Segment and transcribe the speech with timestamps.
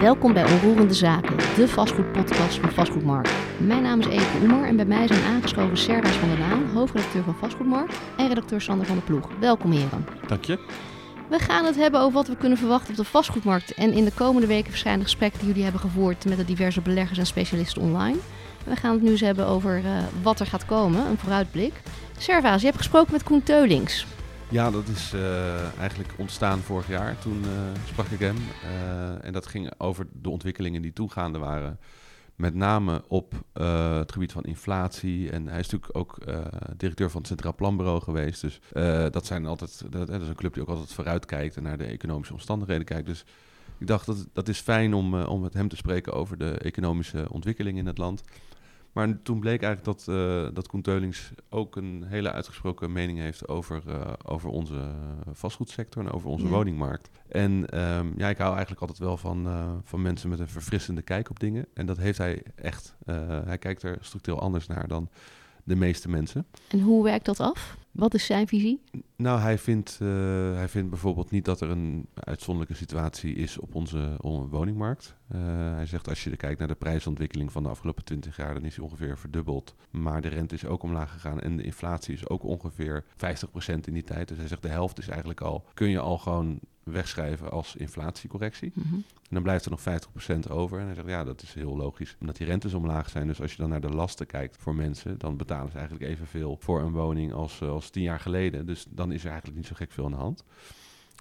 [0.00, 3.30] Welkom bij Onroerende Zaken, de vastgoedpodcast van Vastgoedmarkt.
[3.58, 7.22] Mijn naam is Eke Oemer en bij mij zijn aangeschoven Servaas van der Laan, hoofdredacteur
[7.22, 9.28] van Vastgoedmarkt, en redacteur Sander van der Ploeg.
[9.40, 10.06] Welkom heren.
[10.26, 10.58] Dank je.
[11.28, 14.12] We gaan het hebben over wat we kunnen verwachten op de vastgoedmarkt en in de
[14.12, 18.16] komende weken verschijnen gesprekken die jullie hebben gevoerd met de diverse beleggers en specialisten online.
[18.64, 19.84] We gaan het nu eens hebben over uh,
[20.22, 21.72] wat er gaat komen, een vooruitblik.
[22.18, 24.06] Servaas, je hebt gesproken met Koen Teulings.
[24.50, 27.18] Ja, dat is uh, eigenlijk ontstaan vorig jaar.
[27.18, 27.50] Toen uh,
[27.86, 28.36] sprak ik hem.
[28.64, 31.78] Uh, en dat ging over de ontwikkelingen die toegaande waren.
[32.34, 35.30] Met name op het gebied van inflatie.
[35.30, 36.18] En hij is natuurlijk ook
[36.76, 38.40] directeur van het Centraal Planbureau geweest.
[38.40, 38.60] Dus
[39.12, 41.78] dat, zijn altijd, dat, dat, is een club die ook altijd vooruit kijkt en naar
[41.78, 43.06] de economische omstandigheden kijkt.
[43.06, 43.24] Dus
[43.78, 47.26] ik dacht dat dat is fijn om, om met hem te spreken over de economische
[47.30, 48.22] ontwikkeling in het land.
[48.98, 53.48] Maar toen bleek eigenlijk dat, uh, dat Koen Teulings ook een hele uitgesproken mening heeft
[53.48, 54.90] over, uh, over onze
[55.32, 56.50] vastgoedsector en over onze ja.
[56.50, 57.10] woningmarkt.
[57.28, 57.50] En
[57.96, 61.30] um, ja, ik hou eigenlijk altijd wel van, uh, van mensen met een verfrissende kijk
[61.30, 61.66] op dingen.
[61.74, 62.94] En dat heeft hij echt.
[63.44, 65.08] hij kijkt er structureel anders naar dan
[65.64, 66.46] de meeste mensen.
[66.68, 67.76] En hoe werkt dat af?
[67.98, 68.80] Wat is zijn visie?
[69.16, 70.08] Nou, hij vindt, uh,
[70.54, 74.16] hij vindt bijvoorbeeld niet dat er een uitzonderlijke situatie is op onze,
[74.50, 75.16] woningmarkt.
[75.34, 75.40] Uh,
[75.74, 78.74] hij zegt als je kijkt naar de prijsontwikkeling van de afgelopen 20 jaar, dan is
[78.74, 79.74] die ongeveer verdubbeld.
[79.90, 83.06] Maar de rente is ook omlaag gegaan en de inflatie is ook ongeveer 50%
[83.84, 84.28] in die tijd.
[84.28, 88.72] Dus hij zegt de helft is eigenlijk al, kun je al gewoon wegschrijven als inflatiecorrectie.
[88.74, 89.04] Mm -hmm.
[89.28, 90.78] En dan blijft er nog 50% over.
[90.78, 92.16] En hij zegt, ja, dat is heel logisch.
[92.20, 93.26] Omdat die rentes omlaag zijn.
[93.26, 96.56] Dus als je dan naar de lasten kijkt voor mensen, dan betalen ze eigenlijk evenveel
[96.60, 98.66] voor een woning als, als tien jaar geleden.
[98.66, 100.44] Dus dan is er eigenlijk niet zo gek veel aan de hand.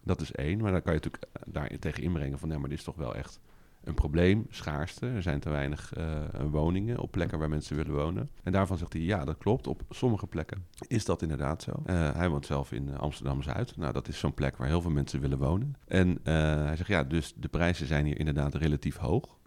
[0.04, 0.62] Dat is één.
[0.62, 3.16] Maar dan kan je natuurlijk daar tegen inbrengen van, ja, maar dit is toch wel
[3.16, 3.40] echt
[3.88, 5.08] een probleem, schaarste.
[5.08, 6.06] Er zijn te weinig uh,
[6.52, 8.30] woningen op plekken waar mensen willen wonen.
[8.44, 9.68] En daarvan zegt hij, ja, dat klopt.
[9.68, 11.72] Op sommige plekken is dat inderdaad zo.
[11.86, 13.78] Uh, hij woont zelf in Amsterdam-Zuid.
[13.78, 15.76] Nou, dat is zo'n plek waar heel veel mensen willen wonen.
[15.88, 19.38] En hij zegt, ja, dus de prijzen zijn hier inderdaad relatief hoog.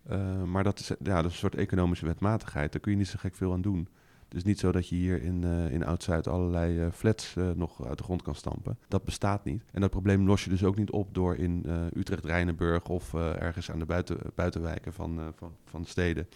[0.47, 2.73] maar dat is, ja, dat is een soort economische wetmatigheid.
[2.73, 3.89] Daar kun je niet zo gek veel aan doen.
[4.31, 7.51] Het is niet zo dat je hier in, uh, in Oud-Zuid allerlei uh, flats uh,
[7.51, 8.79] nog uit de grond kan stampen.
[8.89, 9.63] Dat bestaat niet.
[9.73, 13.71] En dat probleem los je dus ook niet op door in Utrecht, Rijnenburg of ergens
[13.71, 16.27] aan de buiten, buitenwijken van, van, van steden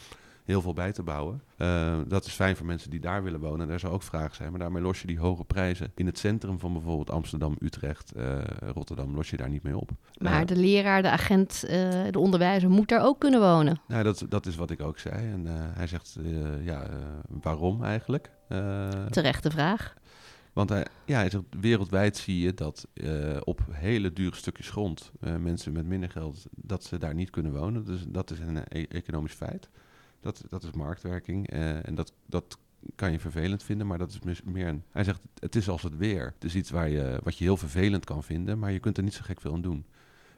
[0.45, 1.43] heel veel bij te bouwen.
[1.59, 3.69] Uh, dat is fijn voor mensen die daar willen wonen.
[3.69, 4.51] Daar zou ook vraag zijn.
[4.51, 8.39] Maar daarmee los je die hoge prijzen in het centrum van bijvoorbeeld Amsterdam, Utrecht, uh,
[8.75, 9.91] Rotterdam, los je daar niet mee op.
[10.19, 11.61] Maar uh, de leraar, de agent,
[12.11, 13.81] de onderwijzer moet daar ook kunnen wonen.
[13.89, 15.33] Nou, dat, dat is wat ik ook zei.
[15.33, 16.19] En hij zegt,
[16.63, 16.89] ja,
[17.43, 18.31] waarom eigenlijk?
[19.11, 19.95] Terechte vraag.
[20.55, 25.13] Want hij, ja, hij zegt, wereldwijd zie je dat uh, op hele dure stukjes grond
[25.21, 27.85] uh, mensen met minder geld, dat ze daar niet kunnen wonen.
[27.85, 29.69] Dus dat is een e economisch feit.
[30.25, 31.53] Dat, dat is marktwerking.
[31.53, 32.59] Uh, en dat, dat
[32.95, 34.83] kan je vervelend vinden, maar dat is meer een...
[34.91, 36.25] Hij zegt, het is als het weer.
[36.35, 39.03] Het is iets waar je, wat je heel vervelend kan vinden, maar je kunt er
[39.03, 39.85] niet zo gek veel aan doen.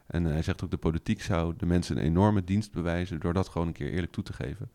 [0.07, 3.47] En hij zegt ook, de politiek zou de mensen een enorme dienst bewijzen door dat
[3.47, 4.69] gewoon een keer eerlijk toe te geven.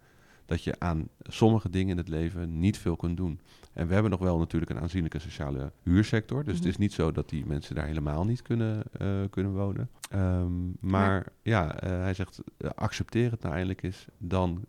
[0.53, 3.41] Dat je aan sommige dingen in het leven niet veel kunt doen.
[3.73, 6.39] En we hebben nog wel natuurlijk een aanzienlijke sociale huursector.
[6.39, 6.67] Dus mm -hmm.
[6.67, 9.91] het is niet zo dat die mensen daar helemaal niet kunnen, uh, kunnen wonen.
[10.15, 14.65] Um, maar ja, uh, hij zegt, uh, accepteer het nou eindelijk eens, dan,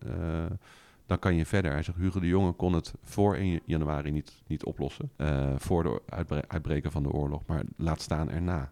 [1.05, 1.72] dan kan je verder.
[1.72, 5.11] Hij zegt, Hugo de Jonge kon het voor 1 januari niet, niet oplossen.
[5.57, 7.41] voor de uitbre uitbreken van de oorlog.
[7.45, 8.72] Maar laat staan erna.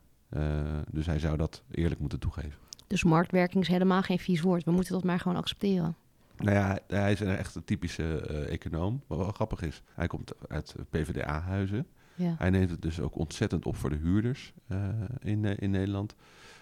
[0.91, 2.59] dus hij zou dat eerlijk moeten toegeven.
[2.87, 4.63] Dus marktwerking is helemaal geen vies woord.
[4.63, 5.95] We moeten dat maar gewoon accepteren.
[6.43, 9.01] Nou ja, hij is echt een typische uh, econoom.
[9.07, 11.87] Wat wel grappig is, hij komt uit PvdA-huizen.
[12.15, 12.35] Ja.
[12.37, 14.77] Hij neemt het dus ook ontzettend op voor de huurders uh,
[15.19, 16.15] in, uh, in Nederland.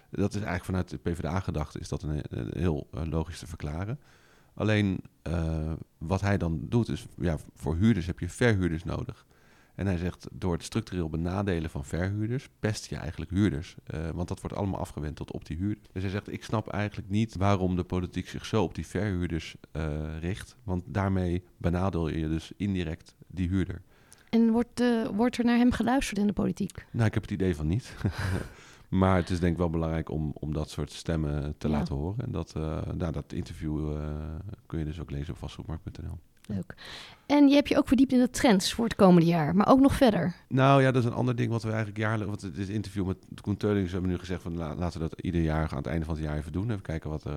[0.09, 3.99] Dat is eigenlijk vanuit de PvdA-gedachte is dat een, een heel logisch te verklaren.
[4.53, 5.01] Alleen
[5.97, 9.25] wat hij dan doet is, ja, voor huurders heb je verhuurders nodig.
[9.79, 13.75] En hij zegt, door het structureel benadelen van verhuurders, pest je eigenlijk huurders.
[13.93, 15.87] Uh, want dat wordt allemaal afgewenteld op die huurders.
[15.91, 19.55] Dus hij zegt, ik snap eigenlijk niet waarom de politiek zich zo op die verhuurders
[19.73, 20.55] uh, richt.
[20.63, 23.81] Want daarmee benadeel je dus indirect die huurder.
[24.29, 26.85] En wordt, uh, wordt er naar hem geluisterd in de politiek?
[26.91, 27.95] Nou, ik heb het idee van niet.
[28.89, 31.77] maar het is denk ik wel belangrijk om, om dat soort stemmen te ja.
[31.77, 32.25] laten horen.
[32.25, 32.53] En dat,
[32.97, 33.97] nou, dat interview
[34.65, 36.19] kun je dus ook lezen op vastgoedmarkt.nl.
[36.49, 36.75] Leuk.
[37.25, 39.79] En je hebt je ook verdiept in de trends voor het komende jaar, maar ook
[39.79, 40.35] nog verder.
[40.47, 42.41] Nou ja, dat is een ander ding wat we eigenlijk jaarlijks...
[42.41, 45.21] Want dit interview met Koen Teulings hebben we nu gezegd van la, laten we dat
[45.21, 46.69] ieder jaar aan het einde van het jaar even doen.
[46.69, 47.25] Even kijken wat.
[47.27, 47.33] Uh,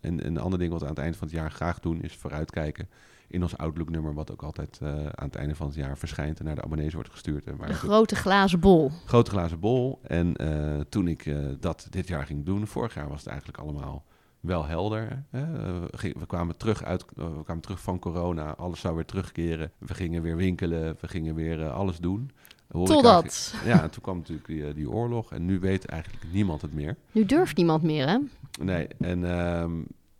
[0.00, 2.02] en, en een ander ding wat we aan het einde van het jaar graag doen
[2.02, 2.88] is vooruitkijken
[3.28, 6.44] in ons Outlook-nummer, wat ook altijd uh, aan het einde van het jaar verschijnt en
[6.44, 7.44] naar de abonnees wordt gestuurd.
[7.46, 8.90] En waar de grote glazen bol.
[9.06, 10.00] Grote glazen bol.
[10.02, 14.04] En uh, toen ik dat dit jaar ging doen, vorig jaar was het eigenlijk allemaal
[14.44, 15.24] wel helder.
[15.30, 15.44] Hè?
[15.90, 19.72] we, kwamen terug uit, we kwamen terug van corona, alles zou weer terugkeren.
[19.78, 22.30] We gingen weer winkelen, we gingen weer alles doen.
[22.68, 23.54] Totdat.
[23.64, 26.96] Ja, en toen kwam natuurlijk die, die, oorlog en nu weet eigenlijk niemand het meer.
[27.12, 28.18] Nu durft niemand meer, hè?
[28.60, 29.72] Nee, en ehm,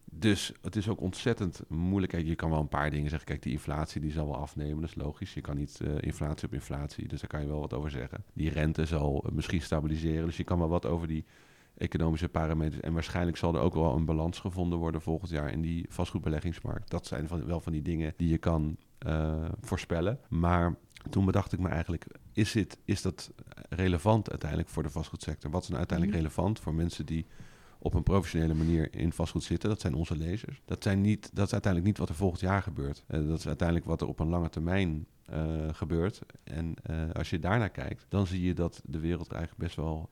[0.04, 2.12] dus het is ook ontzettend moeilijk.
[2.12, 3.28] Kijk, je kan wel een paar dingen zeggen.
[3.28, 5.34] Kijk, die inflatie die zal wel afnemen, dat is logisch.
[5.34, 8.24] Je kan niet uh, inflatie op inflatie, dus daar kan je wel wat over zeggen.
[8.32, 11.24] Die rente zal misschien stabiliseren, dus je kan wel wat over die
[11.76, 12.80] economische parameters.
[12.80, 16.90] En waarschijnlijk zal er ook wel een balans gevonden worden volgend jaar in die vastgoedbeleggingsmarkt.
[16.90, 18.76] Dat zijn van, wel van die dingen die je kan
[19.06, 20.18] uh, voorspellen.
[20.28, 20.74] Maar
[21.10, 23.32] toen bedacht ik me eigenlijk, is, dit, is dat
[23.68, 25.50] relevant uiteindelijk voor de vastgoedsector?
[25.50, 26.26] Wat is nou uiteindelijk mhm.
[26.26, 27.26] relevant voor mensen die
[27.84, 29.68] op een professionele manier in vastgoed zitten.
[29.68, 30.60] Dat zijn onze lezers.
[30.64, 33.04] Dat, zijn niet, dat is uiteindelijk niet wat er volgend jaar gebeurt.
[33.08, 36.20] Uh, dat is uiteindelijk wat er op een lange termijn uh, gebeurt.
[36.44, 39.76] En uh, als je daarnaar kijkt, dan zie je dat de wereld er eigenlijk best
[39.76, 40.10] wel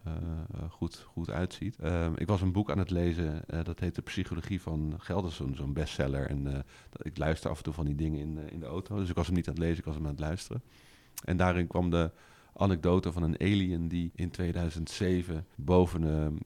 [0.71, 1.77] goed, goed uitziet.
[1.79, 5.33] Ehm, ik was een boek aan het lezen, dat heet De Psychologie van Geld.
[5.33, 6.27] Zo'n bestseller.
[6.27, 6.65] En
[7.03, 8.97] ik luister af en toe van die dingen in, in de auto.
[8.97, 10.63] Dus ik was hem niet aan het lezen, ik was hem aan het luisteren.
[11.25, 12.11] En daarin kwam de
[12.57, 16.03] anekdote van een alien die in 2007 boven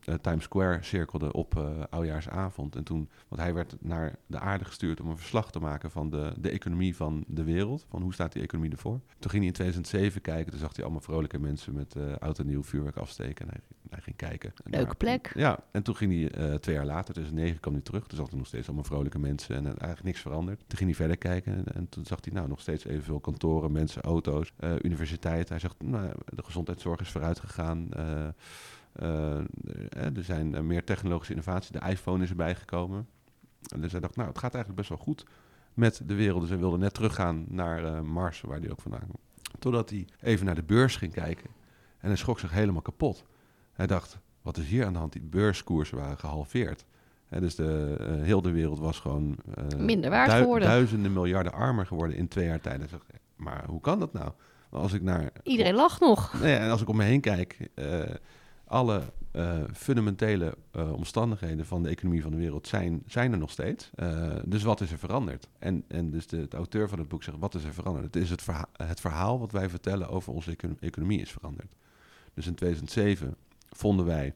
[0.08, 2.76] uh, Times Square cirkelde op uh, oudjaarsavond.
[2.76, 6.10] En toen, want hij werd naar de aarde gestuurd om een verslag te maken van
[6.10, 7.86] de, de economie van de wereld.
[7.88, 9.00] Van hoe staat die economie ervoor?
[9.18, 12.38] Toen ging hij in 2007 kijken, toen zag hij allemaal vrolijke mensen met uh, oud
[12.38, 13.46] en nieuw vuurwerk afsteken.
[13.46, 13.60] En hij,
[13.90, 14.52] hij ging kijken.
[14.64, 15.32] Leuke plek.
[15.34, 18.06] Ja, en toen ging hij twee jaar later, 2009, kwam hij terug.
[18.06, 20.58] Toen zag hij nog steeds allemaal vrolijke mensen en eigenlijk niks veranderd.
[20.66, 23.72] Toen ging hij verder kijken en, en toen zag hij nou nog steeds evenveel kantoren,
[23.72, 24.52] mensen, auto's,
[24.82, 25.48] universiteit.
[25.48, 27.88] Hij zegt, nou, de gezondheidszorg is vooruit gegaan.
[27.96, 29.36] Uh,
[30.16, 31.70] er zijn meer technologische innovaties.
[31.70, 33.08] De iPhone is erbij gekomen.
[33.74, 35.26] En dus hij dacht, nou, het gaat eigenlijk best wel goed
[35.74, 36.40] met de wereld.
[36.40, 39.20] Dus hij wilde net teruggaan naar Mars, waar hij ook vandaan kwam.
[39.58, 41.50] Totdat hij even naar de beurs ging kijken.
[41.98, 43.24] En hij schrok zich helemaal kapot.
[43.72, 45.12] Hij dacht, wat is hier aan de hand?
[45.12, 46.84] Die beurskoersen waren gehalveerd.
[47.28, 49.36] En dus de, uh, heel de wereld was gewoon...
[49.72, 50.68] Uh, Minder waard geworden.
[50.68, 52.78] Duizenden miljarden armer geworden in twee jaar tijd.
[52.78, 53.00] Hij
[53.36, 54.32] maar hoe kan dat nou?
[54.70, 55.30] Als ik naar...
[55.42, 56.40] Iedereen lacht nog.
[56.40, 58.02] Nee, en als ik om me heen kijk, uh,
[58.64, 59.02] alle
[59.32, 63.90] uh, fundamentele uh, omstandigheden van de economie van de wereld zijn, zijn er nog steeds.
[64.44, 65.48] dus wat is er veranderd?
[65.58, 68.04] En, en dus de, de, auteur van het boek zegt, wat is er veranderd?
[68.04, 71.72] Het is het, verha het verhaal wat wij vertellen over onze economie is veranderd.
[72.34, 73.36] Dus in 2007
[73.70, 74.34] vonden wij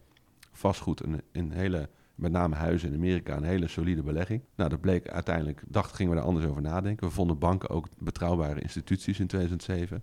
[0.52, 1.88] vastgoed een, een hele
[2.20, 4.42] met name huizen in Amerika, een hele solide belegging.
[4.54, 7.06] Nou, dat bleek uiteindelijk, dacht, gingen we er anders over nadenken.
[7.06, 10.02] We vonden banken ook betrouwbare instituties in 2007.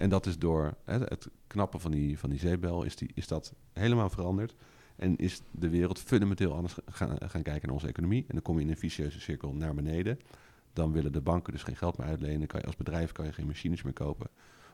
[0.00, 3.26] En dat is door hè, het knappen van die, van die zeebel, is, die, is
[3.26, 4.54] dat helemaal veranderd.
[4.96, 8.20] En is de wereld fundamenteel anders gaan, gaan kijken naar onze economie.
[8.20, 10.18] En dan kom je in een vicieuze cirkel naar beneden.
[10.72, 12.46] Dan willen de banken dus geen geld meer uitlenen.
[12.46, 14.26] Kan je, als bedrijf kan je geen machines meer kopen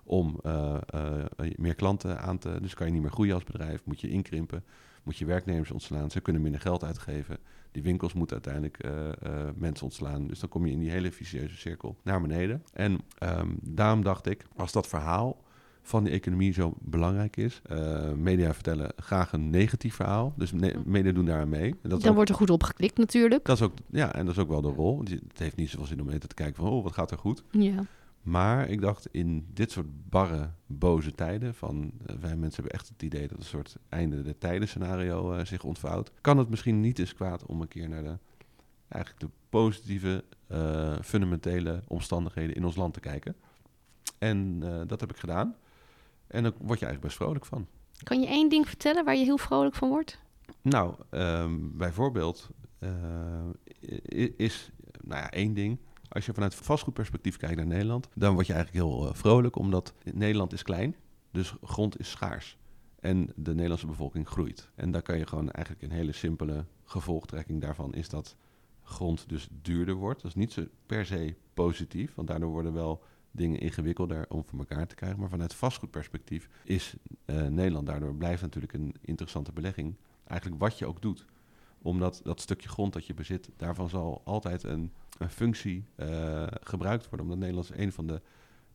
[0.04, 1.24] om uh, uh,
[1.56, 2.58] meer klanten aan te...
[2.60, 4.64] Dus kan je niet meer groeien als bedrijf, moet je inkrimpen
[5.06, 6.10] moet je werknemers ontslaan.
[6.10, 7.38] Ze kunnen minder geld uitgeven.
[7.70, 10.26] Die winkels moeten uiteindelijk uh, uh, mensen ontslaan.
[10.26, 12.62] Dus dan kom je in die hele vicieuze cirkel naar beneden.
[12.72, 15.44] En um, daarom dacht ik, als dat verhaal
[15.82, 17.62] van de economie zo belangrijk is.
[17.72, 20.32] Uh, media vertellen graag een negatief verhaal.
[20.36, 20.52] Dus
[20.84, 21.74] media doen daar aan mee.
[21.82, 23.44] En dat Dan wordt er goed op geklikt natuurlijk.
[23.44, 24.98] Dat is ook, ja, en dat is ook wel de rol.
[25.04, 26.72] Het heeft niet zoveel zin om te kijken van...
[26.72, 27.42] oh, wat gaat er goed?
[27.50, 27.84] Ja.
[28.26, 32.88] Maar ik dacht, in dit soort barre, boze tijden, van uh, wij mensen hebben echt
[32.88, 36.80] het idee dat een soort einde de tijden scenario uh, zich ontvouwt, kan het misschien
[36.80, 38.18] niet eens kwaad om een keer naar de,
[38.88, 43.36] eigenlijk de positieve, uh, fundamentele omstandigheden in ons land te kijken.
[44.18, 45.56] En dat heb ik gedaan.
[46.26, 47.66] En dan word je eigenlijk best vrolijk van.
[48.02, 50.20] Kan je één ding vertellen waar je heel vrolijk van wordt?
[50.62, 52.50] Nou, um, bijvoorbeeld
[54.36, 54.70] is,
[55.00, 55.78] nou ja, één ding
[56.16, 59.94] als je vanuit vastgoedperspectief kijkt naar Nederland, dan word je eigenlijk heel uh, vrolijk, omdat
[60.12, 60.96] Nederland is klein,
[61.30, 62.56] dus grond is schaars.
[63.00, 64.70] En de Nederlandse bevolking groeit.
[64.74, 68.36] En daar kan je gewoon eigenlijk een hele simpele gevolgtrekking daarvan is dat
[68.82, 70.22] grond dus duurder wordt.
[70.22, 74.58] Dat is niet zo per se positief, want daardoor worden wel dingen ingewikkelder om voor
[74.58, 75.20] elkaar te krijgen.
[75.20, 76.94] Maar vanuit vastgoedperspectief is
[77.26, 79.94] uh, Nederland daardoor blijft natuurlijk een interessante belegging.
[80.24, 81.26] Eigenlijk wat je ook doet.
[81.86, 87.08] Omdat dat stukje grond dat je bezit, daarvan zal altijd een een functie uh, gebruikt
[87.08, 87.26] worden.
[87.26, 88.20] Omdat Nederland is een van de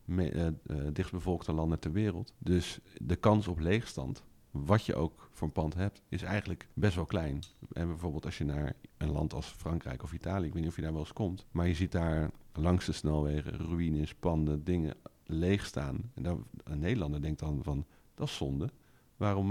[0.04, 2.32] me, uh, dichtstbevolkte landen ter wereld.
[2.38, 6.94] Dus de kans op leegstand, wat je ook voor een pand hebt, is eigenlijk best
[6.94, 7.42] wel klein.
[7.72, 10.76] En bijvoorbeeld als je naar een land als Frankrijk of Italië, ik weet niet of
[10.76, 14.94] je daar wel eens komt, maar je ziet daar langs de snelwegen ruïnes, panden, dingen
[15.26, 16.10] leeg staan.
[16.14, 18.70] En dan, een Nederlander denkt dan van, dat is zonde.
[19.16, 19.48] Waarom,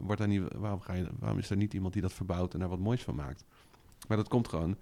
[0.00, 0.80] wordt daar niet, waarom,
[1.18, 3.44] waarom is er niet iemand die dat verbouwt en daar wat moois van maakt?
[4.08, 4.76] Maar dat komt gewoon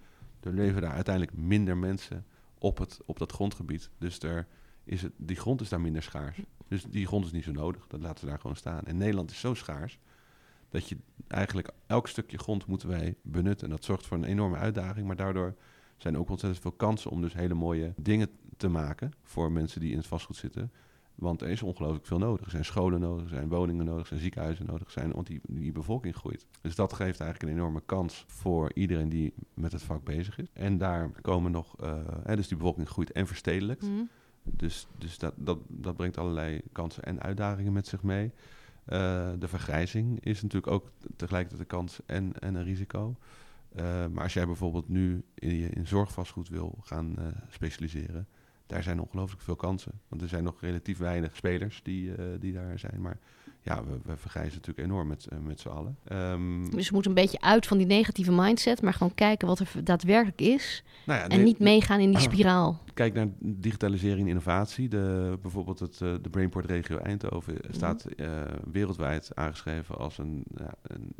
[0.45, 2.25] er leven daar uiteindelijk minder mensen
[2.57, 3.89] op, het, op dat grondgebied.
[3.97, 4.47] Dus er
[4.83, 6.39] is het, die grond is daar minder schaars.
[6.67, 7.87] Dus die grond is niet zo nodig.
[7.87, 8.83] Dat laten we daar gewoon staan.
[8.83, 9.99] En Nederland is zo schaars
[10.69, 13.67] dat je eigenlijk elk stukje grond moeten wij benutten.
[13.67, 15.55] En dat zorgt voor een enorme uitdaging, maar daardoor
[15.97, 19.91] zijn ook ontzettend veel kansen om dus hele mooie dingen te maken voor mensen die
[19.91, 20.71] in het vastgoed zitten.
[21.15, 22.45] Want er is ongelooflijk veel nodig.
[22.45, 25.39] Er zijn scholen nodig, er zijn woningen nodig, er zijn ziekenhuizen nodig, zijn, want die,
[25.47, 26.45] die bevolking groeit.
[26.61, 30.47] Dus dat geeft eigenlijk een enorme kans voor iedereen die met het vak bezig is.
[30.53, 31.93] En daar komen nog, uh,
[32.23, 33.81] hè, dus die bevolking groeit en verstedelijkt.
[33.81, 34.09] Mm.
[34.43, 38.25] Dus, dus dat, dat, dat brengt allerlei kansen en uitdagingen met zich mee.
[38.25, 43.15] Uh, de vergrijzing is natuurlijk ook tegelijkertijd een kans en, en een risico.
[43.75, 47.15] Uh, maar als jij bijvoorbeeld nu in, in zorgvastgoed wil gaan
[47.49, 48.27] specialiseren,
[48.67, 49.91] daar zijn ongelooflijk veel kansen.
[50.07, 53.01] Want er zijn nog relatief weinig spelers die, uh, die daar zijn.
[53.01, 53.19] Maar
[53.61, 55.97] ja, we, we vergrijzen natuurlijk enorm met, uh, met z'n allen.
[56.11, 59.59] Um, dus we moeten een beetje uit van die negatieve mindset, maar gewoon kijken wat
[59.59, 60.83] er daadwerkelijk is.
[61.05, 62.81] Nou ja, en niet meegaan in die spiraal.
[62.93, 64.89] Kijk naar digitalisering en innovatie.
[64.89, 67.73] De, bijvoorbeeld het, uh, de Brainport Regio Eindhoven mhm.
[67.73, 68.05] staat
[68.71, 70.45] wereldwijd aangeschreven als een,
[70.81, 71.15] een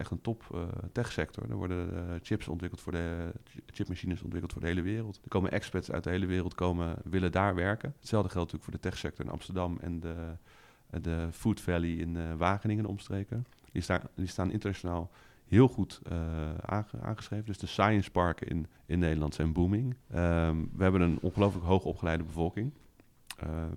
[0.00, 1.50] echt een top uh, techsector.
[1.50, 3.32] Er worden uh, chips ontwikkeld voor de
[3.66, 5.20] chipmachines ontwikkeld voor de hele wereld.
[5.22, 7.94] Er komen experts uit de hele wereld komen, willen daar werken.
[7.98, 10.14] Hetzelfde geldt natuurlijk voor de techsector in Amsterdam en de,
[11.00, 13.46] de Food Valley in uh, Wageningen omstreken.
[13.72, 15.10] Die, staan, die staan internationaal
[15.46, 16.00] heel goed
[17.00, 17.46] aangeschreven.
[17.46, 19.96] Dus de science parken in, in Nederland zijn booming.
[20.14, 22.72] Um, we hebben een ongelooflijk hoog opgeleide bevolking.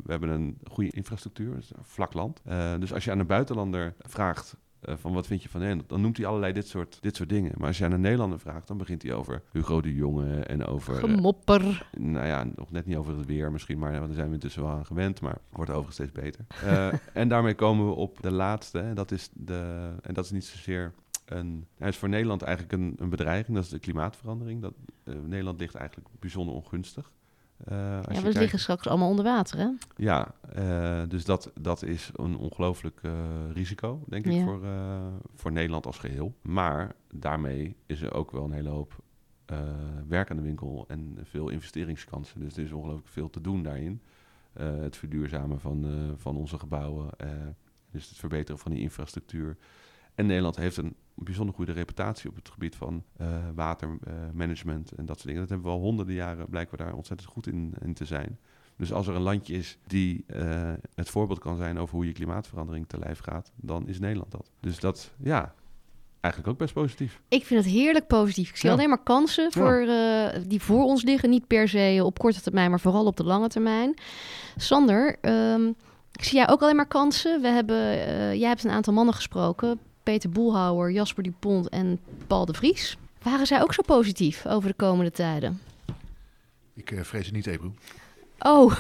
[0.03, 2.41] We hebben een goede infrastructuur, dus vlak land.
[2.79, 4.57] Dus als je aan een buitenlander vraagt
[4.89, 5.81] uh, van wat vind je van hen?
[5.87, 7.51] Dan noemt hij allerlei dit soort, dit soort dingen.
[7.57, 10.65] Maar als je aan een Nederlander vraagt, dan begint hij over Hugo de Jonge en
[10.65, 10.95] over...
[10.95, 11.61] Gemopper.
[11.61, 14.61] Uh, nou ja, nog net niet over het weer misschien, maar daar zijn we intussen
[14.61, 15.21] wel aan gewend.
[15.21, 16.45] Maar wordt overigens steeds beter.
[16.63, 18.79] Uh, en daarmee komen we op de laatste.
[18.79, 20.93] En dat is, de, en dat is niet zozeer
[21.25, 21.65] een...
[21.77, 23.55] Hij is voor Nederland eigenlijk een, een bedreiging.
[23.55, 24.61] Dat is de klimaatverandering.
[24.61, 24.73] Dat,
[25.03, 27.11] Nederland ligt eigenlijk bijzonder ongunstig.
[27.72, 29.69] Uh, ja, we liggen straks allemaal onder water, hè?
[29.95, 33.12] Ja, uh, dus dat, dat is een ongelooflijk uh,
[33.53, 34.62] risico, denk ik, voor,
[35.36, 36.33] voor Nederland als geheel.
[36.41, 39.01] Maar daarmee is er ook wel een hele hoop
[40.07, 42.39] werk aan de winkel en veel investeringskansen.
[42.39, 44.01] Dus er is ongelooflijk veel te doen daarin.
[44.60, 45.86] het verduurzamen van,
[46.17, 47.10] van onze gebouwen,
[47.91, 49.57] dus het verbeteren van die infrastructuur.
[50.15, 55.15] En Nederland heeft een bijzonder goede reputatie op het gebied van uh, watermanagement en dat
[55.15, 55.41] soort dingen.
[55.41, 58.39] Dat hebben we al honderden jaren blijkbaar daar ontzettend goed in, in te zijn.
[58.77, 62.12] Dus als er een landje is die uh, het voorbeeld kan zijn over hoe je
[62.12, 64.51] klimaatverandering te lijf gaat, dan is Nederland dat.
[64.60, 65.53] Dus dat, ja,
[66.20, 67.22] eigenlijk ook best positief.
[67.27, 68.50] Ik vind het heerlijk positief.
[68.50, 68.75] Ik zie ja.
[68.75, 70.36] alleen maar kansen voor, ja.
[70.36, 71.29] uh, die voor ons liggen.
[71.29, 73.93] Niet per se op korte termijn, maar vooral op de lange termijn.
[74.55, 75.75] Sander, um,
[76.12, 77.41] ik zie jij ook alleen maar kansen.
[77.41, 79.79] We hebben, uh, jij hebt een aantal mannen gesproken.
[80.03, 82.98] Peter Boelhouwer, Jasper Dupont en Paul de Vries.
[83.22, 85.62] Waren zij ook zo positief over de komende tijden?
[86.74, 87.74] Ik uh, vrees het niet, Ebro.
[88.39, 88.75] Oh,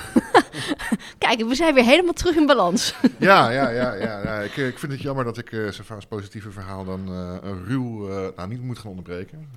[1.17, 2.95] kijk, we zijn weer helemaal terug in balans.
[3.19, 4.39] ja, ja, ja, ja, ja.
[4.39, 8.07] Ik, ik, vind het jammer dat ik uh, Safa's positieve verhaal dan uh, een ruw,
[8.35, 9.49] nou niet moet gaan onderbreken.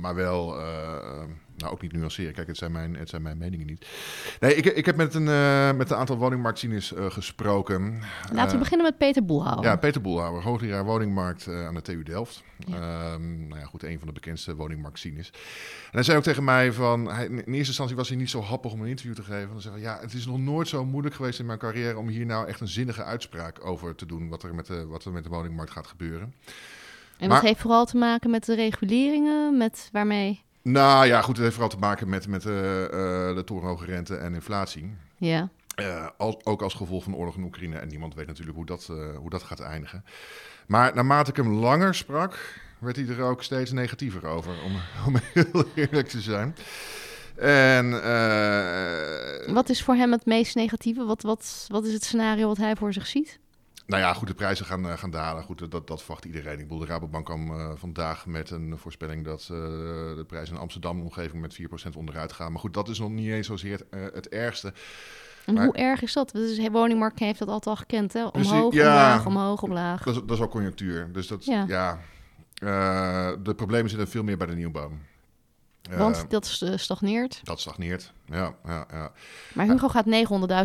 [0.00, 0.56] maar wel
[1.60, 2.32] nou, ook niet nuanceren.
[2.32, 3.86] Kijk, het zijn mijn, het zijn mijn meningen niet.
[4.40, 8.02] Nee, ik, ik heb met een, uh, met een aantal woningmarktzieners uh, gesproken.
[8.32, 9.64] Laten we uh, beginnen met Peter Boelhouwer.
[9.64, 12.42] Ja, Peter Boelhouwer, hoogleraar woningmarkt aan de TU Delft.
[12.66, 13.12] Ja.
[13.12, 15.30] Um, nou ja, goed, een van de bekendste woningmarktzieners.
[15.30, 17.10] En hij zei ook tegen mij van...
[17.10, 19.48] Hij, in eerste instantie was hij niet zo happig om een interview te geven.
[19.48, 21.98] Dan zei hij, ja, het is nog nooit zo moeilijk geweest in mijn carrière...
[21.98, 24.28] om hier nou echt een zinnige uitspraak over te doen...
[24.28, 26.34] wat er met de, wat er met de woningmarkt gaat gebeuren.
[27.18, 30.42] En maar, dat heeft vooral te maken met de reguleringen, met waarmee...
[30.70, 34.34] Nou ja, goed, het heeft vooral te maken met, met uh, de torenhoge rente en
[34.34, 34.94] inflatie.
[35.16, 35.48] Ja.
[35.76, 37.78] Uh, als, ook als gevolg van de oorlog in Oekraïne.
[37.78, 40.04] En niemand weet natuurlijk hoe dat, uh, hoe dat gaat eindigen.
[40.66, 44.72] Maar naarmate ik hem langer sprak, werd hij er ook steeds negatiever over, om,
[45.06, 46.56] om heel eerlijk te zijn.
[47.36, 47.90] En,
[49.54, 51.04] wat is voor hem het meest negatieve?
[51.04, 53.38] Wat, wat, wat is het scenario wat hij voor zich ziet?
[53.90, 55.42] Nou ja, goed, de prijzen gaan, uh, gaan dalen.
[55.42, 56.58] Goed, dat, dat verwacht iedereen.
[56.58, 59.58] Ik bedoel, de Rabobank kwam uh, vandaag met een voorspelling dat uh,
[60.16, 61.58] de prijzen in Amsterdam omgeving met
[61.92, 62.52] 4% onderuit gaan.
[62.52, 64.72] Maar goed, dat is nog niet eens zozeer het, het ergste.
[65.46, 66.30] En maar, hoe erg is dat?
[66.32, 68.26] Dus de woningmarkt heeft dat altijd al gekend, hè?
[68.26, 70.02] Omhoog, ja, omlaag, omhoog, omlaag.
[70.02, 71.12] Dat is, dat is ook conjunctuur.
[71.12, 71.98] Dus dat, ja, ja
[73.36, 74.90] de problemen zitten veel meer bij de nieuwbouw.
[75.96, 77.40] Want dat stagneert.
[77.42, 78.54] Dat stagneert, ja.
[78.64, 79.12] ja, ja.
[79.54, 80.06] Maar Hugo gaat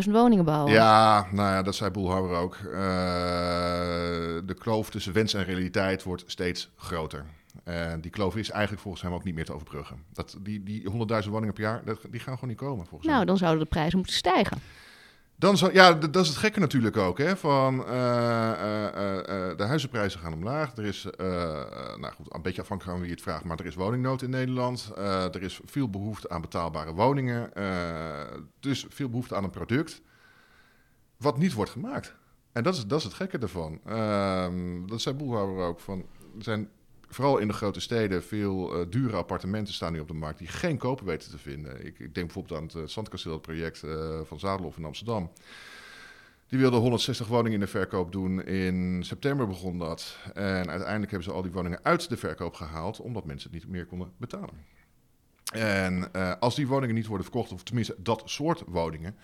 [0.06, 0.72] 900.000 woningen bouwen.
[0.72, 2.56] Ja, nou ja, dat zei Boelhouwer ook.
[2.64, 2.72] Uh,
[4.44, 7.24] de kloof tussen wens en realiteit wordt steeds groter.
[7.64, 9.96] En die kloof is eigenlijk volgens hem ook niet meer te overbruggen.
[10.12, 10.90] Dat, die die
[11.24, 13.26] 100.000 woningen per jaar, dat, die gaan gewoon niet komen volgens nou, hem.
[13.26, 14.58] dan zouden de prijzen moeten stijgen.
[15.38, 17.18] Dan ja, dat is het gekke natuurlijk ook.
[17.18, 20.76] Hè, van, uh, uh, uh, de huizenprijzen gaan omlaag.
[20.76, 21.06] Er is,
[21.96, 24.92] nou goed, een beetje afhankelijk van wie het vraagt, maar er is woningnood in Nederland.
[24.96, 27.50] er is veel behoefte aan betaalbare woningen.
[28.60, 30.02] dus veel behoefte aan een product
[31.16, 32.14] wat niet wordt gemaakt.
[32.52, 33.80] En dat is, dat is het gekke ervan.
[33.84, 35.80] Ehm, dat zei Boelhouwer ook.
[35.80, 35.98] Van,
[36.38, 36.68] er zijn
[37.16, 40.48] vooral in de grote steden veel eh, dure appartementen staan nu op de markt die
[40.48, 41.86] geen koper weten te vinden.
[41.86, 45.30] Ik, ik denk bijvoorbeeld aan het uh, Zandkasteel project uh, van Zadelhof in Amsterdam.
[46.48, 48.44] Die wilden 160 woningen in de verkoop doen.
[48.44, 50.18] In september begon dat.
[50.34, 53.72] En uiteindelijk hebben ze al die woningen uit de verkoop gehaald, omdat mensen het niet
[53.72, 54.64] meer konden betalen.
[55.52, 59.16] En als die woningen niet worden verkocht, of tenminste dat soort woningen,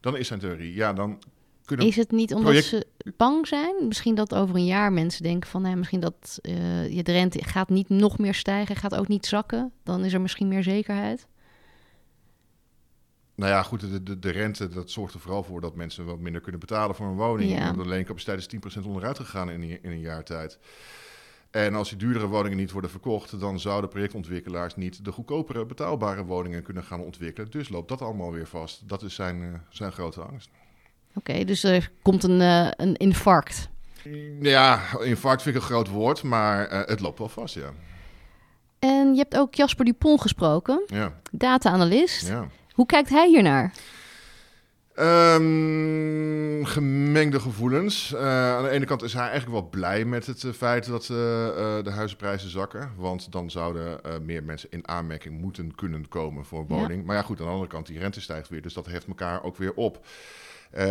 [0.00, 1.18] dan is zijn theorie, ja, dan
[1.64, 1.86] kunnen...
[1.86, 2.68] Is het niet omdat project...
[2.68, 3.74] ze bang zijn?
[3.86, 7.44] Misschien dat over een jaar mensen denken van, nee, misschien dat uh, je de rente
[7.44, 9.72] gaat niet nog meer stijgen, gaat ook niet zakken.
[9.82, 11.26] Dan is er misschien meer zekerheid.
[13.34, 16.18] Nou ja, goed, de, de, de, rente dat zorgt er vooral voor dat mensen wat
[16.18, 17.50] minder kunnen betalen voor een woning.
[17.50, 17.72] Ja.
[17.72, 20.58] De leencapaciteit is 10% onderuit gegaan in, in een jaar tijd.
[21.52, 26.24] En als die duurdere woningen niet worden verkocht, dan zouden projectontwikkelaars niet de goedkopere betaalbare
[26.24, 27.50] woningen kunnen gaan ontwikkelen.
[27.50, 28.88] Dus loopt dat allemaal weer vast.
[28.88, 30.50] Dat is zijn, uh, zijn grote angst.
[31.14, 33.68] Oké, okay, dus er komt een, uh, een infarct.
[34.40, 37.72] Ja, infarct vind ik een groot woord, maar uh, het loopt wel vast, ja.
[38.78, 41.12] En je hebt ook Jasper Dupont gesproken, ja.
[41.30, 42.28] data-analyst.
[42.28, 42.46] Ja.
[42.72, 43.72] Hoe kijkt hij hiernaar?
[44.98, 48.12] Um, gemengde gevoelens.
[48.12, 48.20] Uh,
[48.54, 51.08] aan de ene kant is hij eigenlijk wel blij met het uh, feit dat uh,
[51.82, 52.92] de huizenprijzen zakken.
[52.96, 57.00] Want dan zouden meer mensen in aanmerking moeten kunnen komen voor een woning.
[57.00, 57.06] Ja.
[57.06, 58.62] Maar ja, goed, aan de andere kant, die rente stijgt weer.
[58.62, 60.06] Dus dat heft elkaar ook weer op.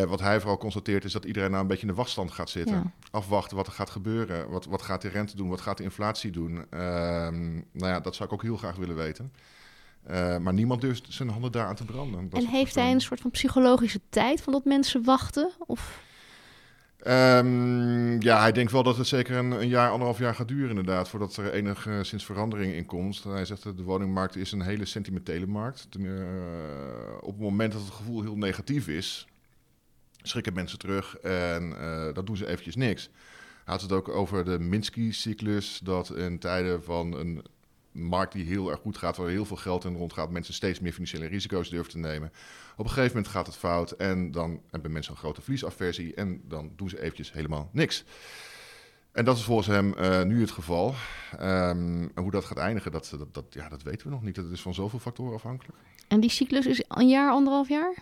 [0.08, 2.76] wat hij vooral constateert is dat iedereen nou een beetje in de wachtstand gaat zitten.
[2.76, 2.92] Ja.
[3.12, 4.50] Afwachten wat er gaat gebeuren.
[4.50, 5.50] Wat, wat gaat de rente doen?
[5.50, 6.66] Wat gaat de inflatie doen?
[7.72, 9.32] nou ja, dat zou ik ook heel graag willen weten.
[10.10, 12.30] Uh, maar niemand durft zijn handen daar aan te branden.
[12.30, 15.52] Dat en heeft hij een soort van psychologische tijd van dat mensen wachten?
[15.68, 16.02] Of?
[17.08, 20.70] Um, ja, hij denkt wel dat het zeker een, een, jaar, anderhalf jaar gaat duren
[20.70, 23.24] inderdaad, voordat er enigszins verandering in komt.
[23.24, 25.88] Hij zegt dat de woningmarkt is een hele sentimentele markt.
[25.90, 26.18] Ten, uh,
[27.20, 29.28] op het moment dat het gevoel heel negatief is,
[30.22, 33.10] schrikken mensen terug en uh, dan doen ze eventjes niks.
[33.64, 37.44] Hij had het ook over de Minsky-cyclus, dat in tijden van een
[37.92, 40.94] markt die heel erg goed gaat, waar heel veel geld in rondgaat, mensen steeds meer
[40.94, 42.32] financiële risico's durven te nemen.
[42.78, 46.42] Op een gegeven moment gaat het fout en dan hebben mensen een grote verliesaversie en
[46.48, 48.04] dan doen ze eventjes helemaal niks.
[49.12, 50.96] En dat is volgens hem uh, nu het geval.
[51.34, 54.36] Um, en hoe dat gaat eindigen, dat, dat, dat, ja, dat weten we nog niet.
[54.36, 55.78] Dat is van zoveel factoren afhankelijk.
[56.08, 57.94] En die cyclus is een jaar, anderhalf jaar?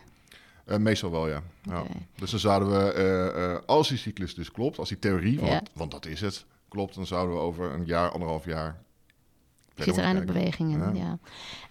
[0.70, 1.44] Uh, meestal wel, ja.
[1.68, 1.80] Okay.
[1.80, 1.86] ja.
[2.16, 2.94] Dus dan zouden we,
[3.38, 5.62] uh, als die cyclus dus klopt, als die theorie, want, ja.
[5.74, 8.82] want dat is het, klopt, dan zouden we over een jaar, anderhalf jaar
[9.84, 10.92] zit er eindelijk beweging in, ja.
[10.94, 11.18] ja.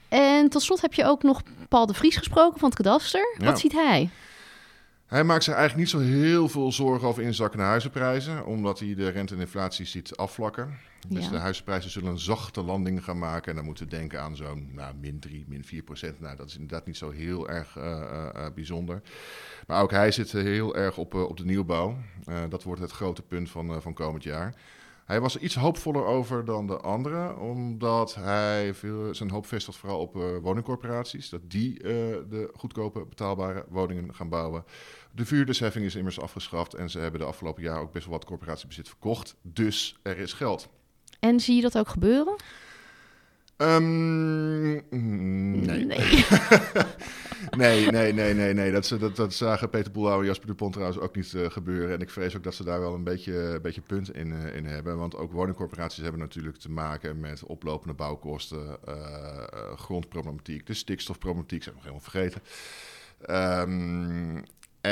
[0.09, 3.35] En tot slot heb je ook nog Paul de Vries gesproken van het kadaster.
[3.39, 3.45] Ja.
[3.45, 4.11] Wat ziet hij?
[5.09, 9.09] Hij maakt zich eigenlijk niet zo heel veel zorgen over inzakkende huizenprijzen, omdat hij de
[9.09, 10.79] rente en inflatie ziet afvlakken.
[11.09, 11.31] Dus Ja.
[11.31, 13.51] de huizenprijzen zullen een zachte landing gaan maken.
[13.51, 16.21] En dan moeten we denken aan zo'n nou, min 3, min 4 procent.
[16.21, 19.03] Nou, dat is inderdaad niet zo heel erg eh, eh, eh, bijzonder.
[19.67, 21.97] Maar ook hij zit heel erg op, op de nieuwbouw.
[22.49, 24.55] Dat wordt het grote punt van, van komend jaar.
[25.09, 29.77] Hij was er iets hoopvoller over dan de anderen, omdat hij veel, zijn hoop vestigt
[29.77, 31.29] vooral op eh, woningcorporaties.
[31.29, 31.91] Dat die eh,
[32.31, 34.65] de goedkope, betaalbare woningen gaan bouwen.
[35.13, 38.25] De vuurdersheffing is immers afgeschaft en ze hebben de afgelopen jaren ook best wel wat
[38.25, 39.37] corporatiebezit verkocht.
[39.43, 40.69] Dus er is geld.
[41.21, 42.37] En zie je dat ook gebeuren?
[43.61, 45.85] Um, nee.
[45.85, 46.25] Nee.
[47.57, 48.73] nee, nee, nee, nee, nee.
[48.73, 51.95] Dat, dat, dat zagen Peter Boelhouwer en Jasper Dupont trouwens ook niet eh, gebeuren.
[51.95, 54.57] En ik vrees ook dat ze daar wel een beetje, een beetje punt in, eh,
[54.57, 54.99] in hebben.
[54.99, 61.75] Want ook woningcorporaties hebben natuurlijk te maken met oplopende bouwkosten, eh, grondproblematiek, de stikstofproblematiek, zijn
[61.75, 62.43] we nog helemaal vergeten.
[63.21, 64.43] Ehm,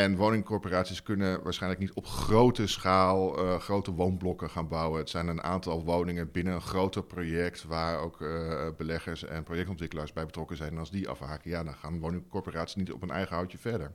[0.02, 4.98] en woningcorporaties kunnen waarschijnlijk niet op grote schaal eh, grote woonblokken gaan bouwen.
[4.98, 10.12] Het zijn een aantal woningen binnen een groter project waar ook eh, beleggers en projectontwikkelaars
[10.12, 10.72] bij betrokken zijn.
[10.72, 13.92] En als die afhaken, ja, dan gaan woningcorporaties niet op een eigen houtje verder.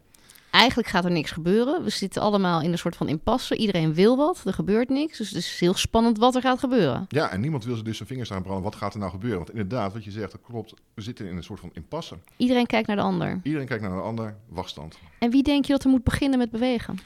[0.52, 1.84] Eigenlijk gaat er niks gebeuren.
[1.84, 3.56] We zitten allemaal in een soort van impasse.
[3.56, 5.18] Iedereen wil wat, er gebeurt niks.
[5.18, 7.06] Dus het is heel spannend wat er gaat gebeuren.
[7.08, 8.64] Ja, en niemand wil ze dus zijn vingers aan branden.
[8.64, 9.38] Wat gaat er nou gebeuren?
[9.38, 10.74] Want inderdaad, wat je zegt, dat klopt.
[10.94, 12.16] We zitten in een soort van impasse.
[12.38, 13.40] Iedereen kijkt naar de ander.
[13.44, 14.98] Iedereen kijkt naar een ander, wachtstand.
[15.20, 17.00] En wie denk je dat er moet beginnen met bewegen?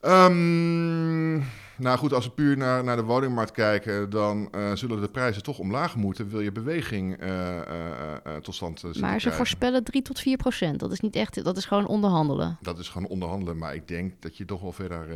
[0.00, 1.40] Ehm,
[1.78, 5.42] nou goed, als we puur naar, naar de woningmarkt kijken, dan eh, zullen de prijzen
[5.42, 6.28] toch omlaag moeten.
[6.28, 9.32] Wil je beweging eh, eh, tot stand zien Maar ze krijgen.
[9.32, 10.80] voorspellen 3 tot 4 procent.
[10.80, 12.58] Dat is niet echt, dat is gewoon onderhandelen.
[12.60, 15.06] Dat is gewoon onderhandelen, maar ik denk dat je toch wel verder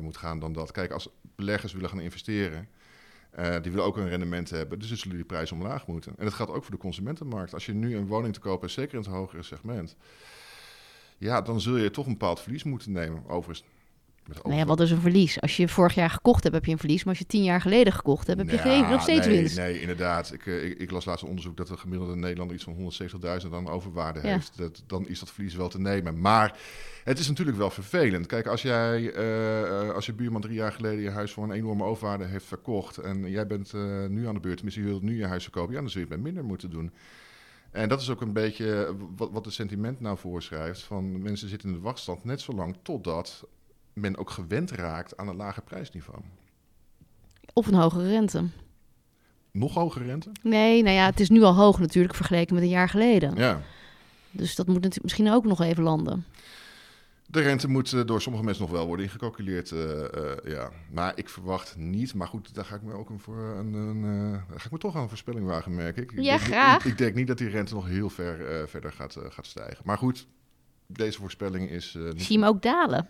[0.00, 0.72] moet gaan dan dat.
[0.72, 2.68] Kijk, als beleggers willen gaan investeren,
[3.62, 6.12] die willen ook een rendement hebben, dus dan zullen die prijzen omlaag moeten.
[6.18, 7.54] En dat geldt ook voor de consumentenmarkt.
[7.54, 9.96] Als je nu een woning te kopen, zeker in het hogere segment,
[11.18, 13.28] ja, dan zul je toch een bepaald verlies moeten nemen.
[13.28, 13.68] Overigens,
[14.28, 15.40] Met Nou ja, wat is een verlies?
[15.40, 16.98] Als je vorig jaar gekocht hebt, heb je een verlies.
[17.04, 19.38] Maar als je tien jaar geleden gekocht hebt, heb je Ja, geen, nog steeds nee,
[19.38, 19.56] winst.
[19.56, 20.32] Nee, inderdaad.
[20.32, 22.74] Ik, eh, ik, ik las laatst een onderzoek dat de gemiddelde Nederlander iets van
[23.44, 24.26] 170.000 aan overwaarde Ja.
[24.28, 24.52] heeft.
[24.56, 26.20] Dat, dan is dat verlies wel te nemen.
[26.20, 26.58] Maar
[27.04, 28.26] het is natuurlijk wel vervelend.
[28.26, 31.84] Kijk, als jij, eh, als je buurman drie jaar geleden je huis voor een enorme
[31.84, 35.16] overwaarde heeft verkocht en jij bent eh, nu aan de beurt, tenminste je wilt nu
[35.16, 36.92] je huis verkopen, ja, dan zul je het met minder moeten doen.
[37.70, 40.82] En dat is ook een beetje wat, wat het sentiment nou voorschrijft.
[40.82, 43.46] Van mensen zitten in de wachtstand net zo lang totdat
[44.00, 46.20] men ook gewend raakt aan een lager prijsniveau.
[47.52, 48.44] Of een hogere rente.
[49.52, 50.30] Nog hogere rente?
[50.42, 53.34] Nee, nou ja, het is nu al hoog natuurlijk vergeleken met een jaar geleden.
[53.36, 53.60] Ja.
[54.30, 56.24] Dus dat moet natuurlijk misschien ook nog even landen.
[57.26, 59.70] De rente moet eh, door sommige mensen nog wel worden ingecalculeerd.
[59.72, 60.70] eh, eh, ja.
[60.92, 62.14] Maar ik verwacht niet.
[62.14, 64.02] Maar goed, daar ga ik me ook een voor een, een,
[64.48, 66.12] daar ga ik me toch aan een voorspelling wagen, merk ik.
[66.12, 66.84] ik Ja, denk, graag.
[66.84, 69.82] Ik, ik denk niet dat die rente nog heel ver verder gaat, gaat stijgen.
[69.84, 70.26] Maar goed,
[70.86, 71.94] deze voorspelling is.
[71.98, 73.08] niet- Zie je hem ook dalen?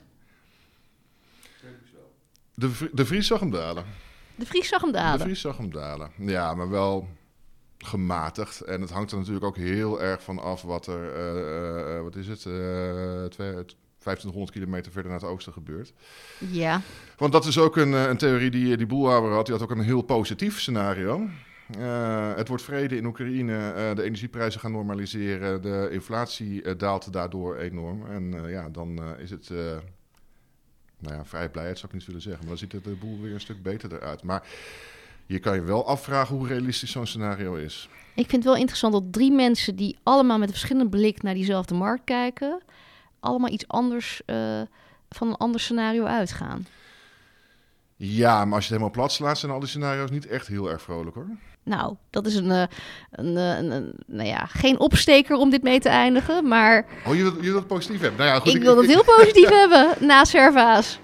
[2.58, 3.84] De, de Vries zag hem dalen.
[4.34, 5.20] De Vries zag hem De dalen.
[5.20, 6.10] Vries zag hem dalen.
[6.16, 7.08] Ja, maar wel
[7.78, 8.60] gematigd.
[8.60, 12.16] En het hangt er natuurlijk ook heel erg van af wat er, eh, eh, wat
[12.16, 13.64] is het, eh, twee-
[13.98, 15.92] 2500 kilometer verder naar het oosten gebeurt.
[16.38, 16.80] Ja,
[17.16, 19.46] Want dat is ook een, eh, een theorie die, die Boelhouwer had.
[19.46, 21.28] Die had ook een heel positief scenario.
[21.78, 27.12] Eh, het wordt vrede in Oekraïne, eh, de energieprijzen gaan normaliseren, de inflatie eh, daalt
[27.12, 28.06] daardoor enorm.
[28.06, 29.76] En eh, ja, dan eh, is het, eh,
[30.98, 33.20] nou ja, vrij blijheid zou ik niet willen zeggen, maar dan ziet het de boel
[33.20, 34.22] weer een stuk beter eruit.
[34.22, 34.46] Maar
[35.26, 37.88] je kan je wel afvragen hoe realistisch zo'n scenario is.
[38.14, 41.34] ik vind het wel interessant dat drie mensen die allemaal met een verschillende blik naar
[41.34, 42.62] diezelfde markt kijken,
[43.20, 44.60] allemaal iets anders eh,
[45.08, 46.66] van een ander scenario uitgaan.
[48.00, 50.70] Ja, maar als je het helemaal plat slaat, zijn al die scenario's niet echt heel
[50.70, 51.26] erg vrolijk hoor.
[51.64, 52.62] Nou, dat is een, eh,
[53.10, 57.14] een, eh, een, een- nou ja, geen opsteker om dit mee te eindigen, maar Oh,
[57.14, 58.18] je wilt, je wilt het positief hebben.
[58.18, 60.98] Nou ja, goed, ik wil het heel positief hebben na Servaas.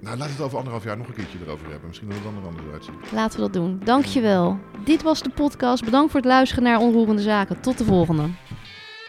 [0.00, 1.88] Nou, laten we het over anderhalf jaar nog een keertje erover hebben.
[1.88, 3.12] Misschien dat het dan er anders uitziet.
[3.12, 3.80] Laten we dat doen.
[3.84, 4.58] Dankjewel.
[4.84, 5.84] Dit was de podcast.
[5.84, 7.60] Bedankt voor het luisteren naar Onroerende Zaken.
[7.60, 8.22] Tot de volgende.